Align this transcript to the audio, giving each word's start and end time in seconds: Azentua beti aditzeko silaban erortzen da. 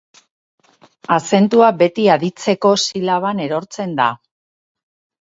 Azentua 1.17 1.69
beti 1.83 2.07
aditzeko 2.15 2.75
silaban 2.89 3.47
erortzen 3.49 3.99
da. 4.05 4.13